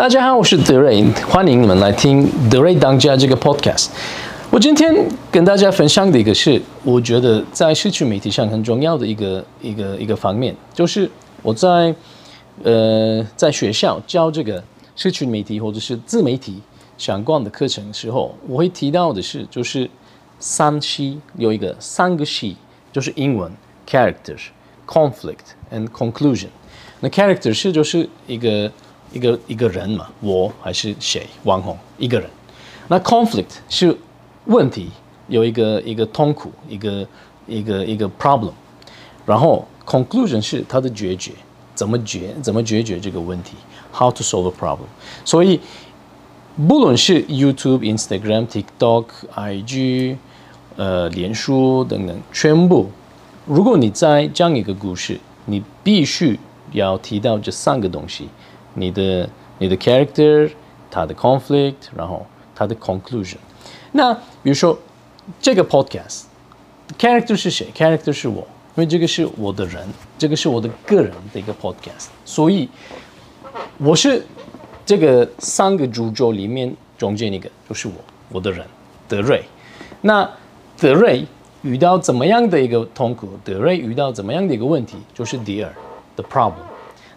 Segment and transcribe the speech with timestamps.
[0.00, 3.88] 大家好，我是德瑞，欢迎你们来听德瑞当家这个 podcast。
[4.50, 11.06] 我今天跟大家分享的一个是，我觉得在社区媒体上很重要的一个一个一个方面，就是
[11.42, 11.94] 我在
[12.62, 14.64] 呃在学校教这个
[14.96, 16.62] 社区媒体或者是自媒体
[16.96, 19.86] 相关的课程的时候，我会提到的是，就是
[20.38, 22.56] 三 C 有一个三个 C，
[22.90, 23.52] 就是英文
[23.86, 24.46] characters、
[24.86, 26.48] conflict and conclusion。
[27.00, 28.72] 那 character 是就是一个
[29.12, 32.28] 一个一个人嘛，我还是谁，网红一个人。
[32.88, 33.96] 那 conflict 是
[34.46, 34.90] 问题，
[35.28, 37.06] 有一个一个痛苦，一个
[37.46, 38.52] 一个一个 problem。
[39.26, 41.32] 然后 conclusion 是它的决绝，
[41.74, 43.54] 怎么决怎么解决这个问题
[43.92, 44.88] ，how to solve a problem。
[45.24, 45.60] 所以
[46.68, 49.04] 不论是 YouTube、Instagram、TikTok、
[49.36, 50.16] IG、
[50.76, 52.90] 呃脸书等等，全部，
[53.46, 56.38] 如果你在讲一个故事，你必须
[56.72, 58.28] 要提到这三个东西：
[58.74, 60.50] 你的你的 character，
[60.90, 63.36] 它的 conflict，然后它的 conclusion。
[63.92, 64.78] 那比如说
[65.40, 69.86] 这个 podcast，character 是谁？character 是我，因为这个是我的人，
[70.18, 72.68] 这个是我的个人的一个 podcast，所以
[73.78, 74.24] 我是
[74.86, 77.94] 这个三个主轴里面中间一个，就是我，
[78.28, 78.64] 我的人，
[79.08, 79.42] 德瑞。
[80.02, 80.28] 那
[80.78, 81.26] 德瑞
[81.62, 83.28] 遇到怎么样的一个痛苦？
[83.44, 84.96] 德瑞遇到怎么样的一个问题？
[85.12, 85.72] 就是第二
[86.16, 86.69] ，the problem。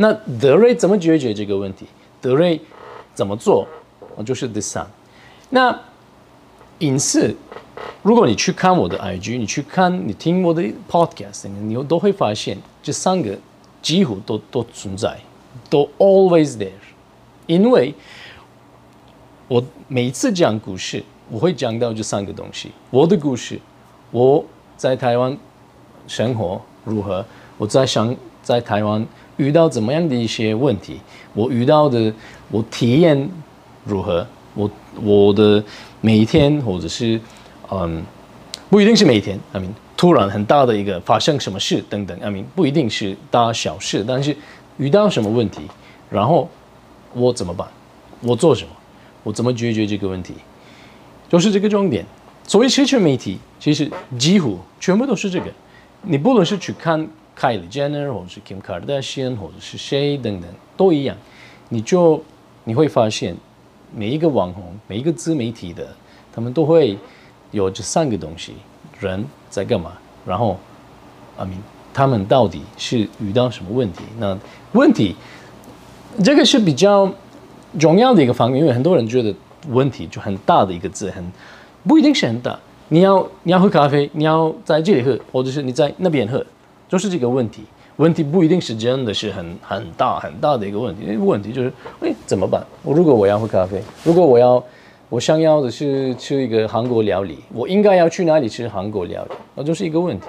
[0.00, 1.84] 那德瑞怎么解决这个问题？
[2.22, 2.58] 德瑞
[3.12, 3.66] 怎么做？
[4.24, 4.86] 就是 the sun。
[5.50, 5.78] 那
[6.78, 7.36] 隐私，
[8.02, 13.38] 如果你去看我的 IG，你去看你听我的 podcast，你都会发现这三个
[13.82, 15.20] 几乎都都存在，
[15.68, 16.70] 都 always there。
[17.46, 17.94] 因为
[19.48, 23.60] 我每次讲故事，我会讲到这三个东西：我的故事，
[24.10, 24.42] 我
[24.78, 25.36] 在台湾
[26.06, 27.22] 生活如何，
[27.58, 29.04] 我在想在台湾
[29.36, 31.00] 遇到怎么样的一些问题，
[31.34, 32.12] 我遇到的
[32.50, 33.28] 我体验
[33.84, 34.70] 如何，我
[35.02, 35.62] 我的
[36.00, 37.20] 每一天或者是
[37.70, 38.02] 嗯，
[38.68, 44.36] 不一定是每一天，I mean 突然很大的一个发生什么事等等，I mean 不一定是大小事，但是
[44.78, 45.62] 遇到什么问题，
[46.10, 46.48] 然后
[47.14, 47.68] 我怎么办？
[48.22, 48.70] 我做什么？
[49.22, 50.34] 我怎么解决这个问题？
[51.28, 52.04] 就是这个重点。
[52.46, 55.46] 所谓社群媒体，其实几乎全部都是这个。
[56.02, 57.06] 你不论是去看
[57.40, 61.16] Kylie Jenner，或者是 Kim Kardashian，或者是谁等等，都一样。
[61.70, 62.22] 你就
[62.64, 63.34] 你会发现，
[63.94, 65.88] 每一个网红，每一个自媒体的，
[66.30, 66.98] 他们都会
[67.50, 68.52] 有这三个东西：
[68.98, 69.92] 人在干嘛，
[70.26, 70.58] 然后
[71.38, 71.60] ，I mean，
[71.94, 74.04] 他们到底是遇到什么问题？
[74.18, 74.38] 那
[74.72, 75.16] 问题，
[76.22, 77.10] 这个是比较
[77.78, 79.34] 重要的一个方面，因为很多人觉得
[79.68, 81.24] 问题就很大的一个字，很
[81.86, 82.58] 不一定是很大。
[82.88, 86.44] 你要你要喝咖啡，你要在这里喝，或者是你在那边喝，
[86.90, 87.62] 就是这个问题。
[87.96, 91.16] 问题不一定是真的是很很大很大的一个问题。
[91.16, 92.62] 问题就是，哎，怎么办？
[92.82, 94.62] 我如果我要喝咖啡，如果我要
[95.08, 99.30] 我想要的是吃一个韩国料理，我应该要去哪里吃韩国料理？
[99.54, 100.26] 那就是一个问题。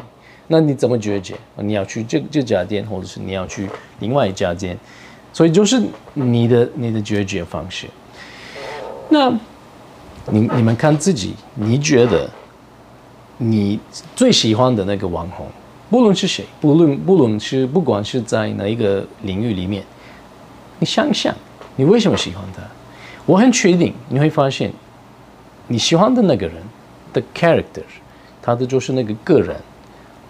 [0.48, 1.36] 那你怎么解决？
[1.56, 3.70] 你要去这这家店，或者是你要去
[4.00, 4.78] 另外一家店？
[5.32, 5.82] 所以就是
[6.14, 7.88] 你的你的解决方式。
[9.08, 9.30] 那
[10.30, 12.30] 你你们看自己，你觉得
[13.38, 13.80] 你
[14.14, 15.48] 最喜欢的那个网红，
[15.92, 19.84] 不论是谁，不论不论是不管是在哪一个领域里面，
[20.80, 21.36] 你想想，
[21.76, 22.64] 你为什么喜欢他？
[23.26, 24.72] 我很确定你会发现，
[25.68, 26.56] 你喜欢的那个人
[27.12, 27.84] 的 character，
[28.42, 29.54] 他的就是那个个人，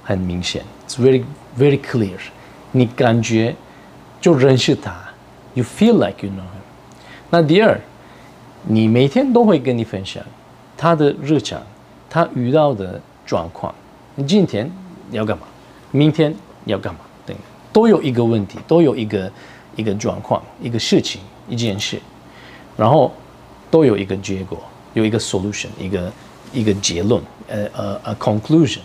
[0.03, 1.23] 很明显，it's very
[1.55, 2.17] very clear，
[2.71, 3.55] 你感觉
[4.19, 4.91] 就认识他
[5.53, 6.63] ，you feel like you know him。
[7.29, 7.79] 那第二，
[8.63, 10.23] 你每天都会跟你分享
[10.75, 11.61] 他的日常，
[12.09, 13.71] 他遇到的状况，
[14.15, 14.67] 你今天
[15.11, 15.43] 要干嘛？
[15.91, 16.33] 明天
[16.65, 17.01] 要干嘛？
[17.25, 17.35] 等
[17.73, 19.31] 都有一个问题，都有一个
[19.75, 21.99] 一个状况，一个事情，一件事，
[22.75, 23.11] 然后
[23.69, 24.57] 都有一个结果，
[24.93, 26.11] 有一个 solution，一个
[26.51, 28.79] 一个结论，呃呃呃 conclusion。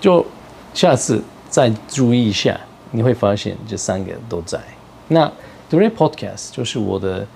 [0.00, 0.24] 就
[0.74, 2.58] 下次再注意一下，
[2.90, 4.60] 你会发现这三个都在。
[5.08, 5.30] 那
[5.70, 7.26] The Ray Podcast 就是我的，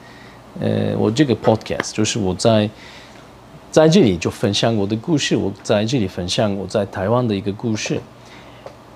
[0.61, 2.69] 呃，我这个 Podcast 就是我在
[3.77, 8.01] 在这里就分享我的故事，我在这里分享我在台湾的一个故事。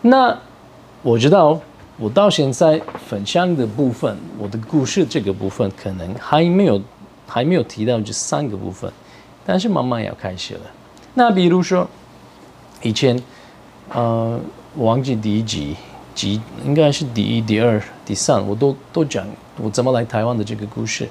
[0.01, 0.35] 那
[1.03, 1.61] 我知道
[1.99, 6.81] 我到现在分享的部分，我的故事这个部分可能还没有
[7.27, 8.91] 还没有提到这三个部分，
[9.45, 10.61] 但是慢慢要开始了。
[11.13, 11.87] 那比如说
[12.81, 13.23] 以前。
[13.93, 14.41] 呃，
[14.75, 15.77] 我忘记第一集，
[16.15, 19.27] 集应该是第一、第二、第三，我都都讲
[19.59, 21.07] 我怎么来台湾的这个故事。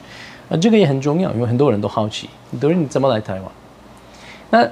[0.50, 2.30] 啊，这个也很重要，因为很多人都好奇，
[2.60, 3.51] 德瑞你怎么来台湾？
[4.50, 4.68] 那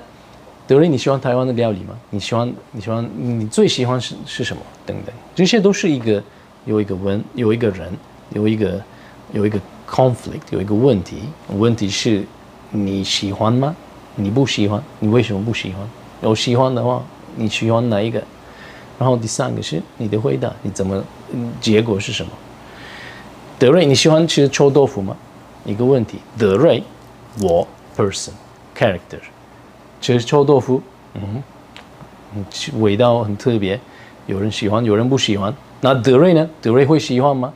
[0.67, 1.97] 德瑞你喜欢台湾的料理吗？
[2.09, 4.61] 你喜欢你喜欢你最喜欢是是什么？
[4.85, 6.21] 等等，这些都是一个
[6.65, 7.91] 有一个文有一个人
[8.31, 8.81] 有一个
[9.31, 9.59] 有一个
[9.89, 11.17] conflict，有一个问题，
[11.57, 12.23] 问题是
[12.71, 13.75] 你喜欢吗？
[14.15, 15.87] 你不喜欢，你为什么不喜欢？
[16.21, 17.03] 有喜欢的话，
[17.35, 18.21] 你喜欢哪一个？
[18.99, 21.01] 然后第三个是你的回答，你怎么，
[21.61, 22.31] 结果是什么？
[23.59, 25.15] 德瑞，你喜欢吃臭豆腐吗？
[25.63, 26.17] 一个问题。
[26.37, 26.83] 德瑞，
[27.39, 28.31] 我 person
[28.75, 29.19] character，
[29.99, 30.81] 吃臭豆腐，
[31.15, 31.43] 嗯，
[32.79, 33.79] 味道很特别，
[34.25, 35.53] 有人喜欢，有人不喜欢。
[35.81, 36.49] 那德瑞呢？
[36.61, 37.53] 德瑞会喜欢吗？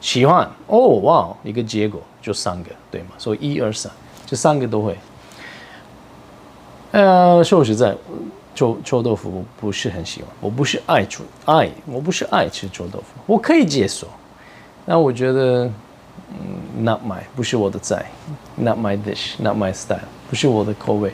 [0.00, 0.48] 喜欢。
[0.66, 3.08] 哦，哇，一个结果就三个，对吗？
[3.18, 3.90] 所以一二三，
[4.26, 4.96] 这三个都会。
[6.92, 7.96] 呃，说实在，
[8.54, 14.06] 臭臭豆腐我不是很喜欢，我不是爱吃爱，我不是爱吃臭豆腐，我可以接受，
[14.84, 15.64] 那我觉得，
[16.30, 18.06] 嗯，not my，不是我的菜
[18.54, 19.98] ，not my dish，not my style，
[20.30, 21.12] 不是我的口味。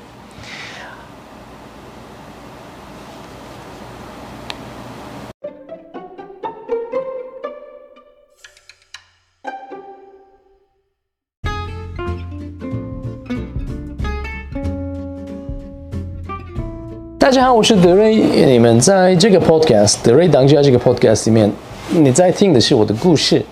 [17.21, 18.15] 大家好，我是德瑞。
[18.15, 21.53] 你们在这个 podcast《德瑞当家》这个 podcast 里面，
[21.91, 23.45] 你在听的是我的故事。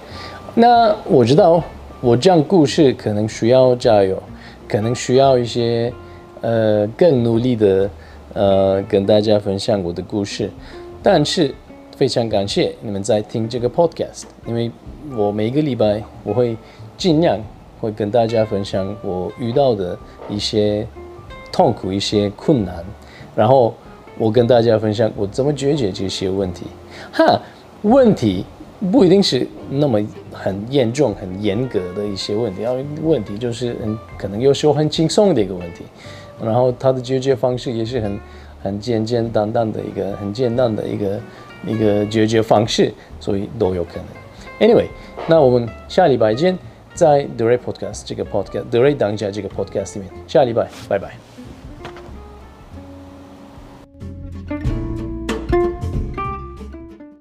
[0.55, 1.63] 那我知道，
[2.01, 4.21] 我讲故事可能需要加油，
[4.67, 5.93] 可能需要一些
[6.41, 7.91] 呃更努力的
[8.33, 10.51] 呃跟大家分享我的故事。
[11.03, 11.55] 但是
[11.95, 14.71] 非常感谢你们在听这个 podcast，因为
[15.15, 16.57] 我每一个礼拜我会
[16.97, 17.39] 尽量
[17.83, 20.87] 会跟大家分享我遇到的一些
[21.53, 22.83] 痛苦、一些困难。
[23.39, 23.73] 然后
[24.19, 26.67] 我跟大家分享我怎么解决这些问题。
[27.13, 27.41] 哈，
[27.83, 28.45] 问题
[28.91, 30.01] 不一定是那么
[30.33, 35.85] 很严重、很严格的一些问题，然后问题就是很可能有时候很轻松的一个问题。
[36.43, 38.21] 然后它的解决方式也是很
[38.61, 41.21] 很简简单单的一个很简单的一个
[41.65, 44.69] 一个解决方式，所以都有可能。
[44.69, 44.87] Anyway，
[45.29, 46.59] 那我们下礼拜见，
[46.93, 51.28] 在 The Ray Podcast 这个 Podcast The Ray 当家这个 Podcast 里面，下礼拜拜拜。